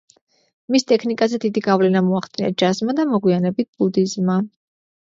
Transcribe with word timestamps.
მის 0.75 0.85
ტექნიკაზე 0.91 1.39
დიდი 1.45 1.63
გავლენა 1.67 2.03
მოახდინა 2.09 2.51
ჯაზმა 2.63 2.99
და, 3.03 3.07
მოგვიანებით, 3.15 3.73
ბუდიზმმა. 3.83 4.43